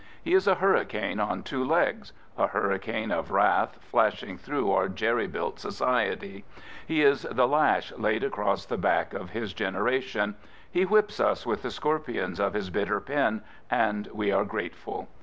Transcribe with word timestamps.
He 0.23 0.33
< 0.33 0.33
is 0.33 0.47
a 0.47 0.55
hurricane 0.55 1.19
on 1.19 1.43
two 1.43 1.63
legs— 1.63 2.11
a 2.39 2.47
hurricane 2.47 3.11
of 3.11 3.29
wrath 3.29 3.77
flashing 3.83 4.35
through 4.35 4.71
our 4.71 4.89
je|^ 4.89 5.31
built 5.31 5.59
society. 5.59 6.43
He 6.87 7.03
is 7.03 7.21
the 7.21 7.47
lash 7.47 7.91
laid 7.95 8.23
across 8.23 8.65
the 8.65 8.79
bade 8.79 9.13
of 9.13 9.29
his 9.29 9.53
generation. 9.53 10.37
He 10.71 10.85
whips 10.85 11.19
us 11.19 11.45
with 11.45 11.61
the 11.61 11.69
scorpions 11.69 12.39
of 12.39 12.55
his 12.55 12.71
bitter 12.71 12.99
pen, 12.99 13.43
and 13.69 14.07
we 14.07 14.31
are 14.31 14.43
grateful. 14.43 15.07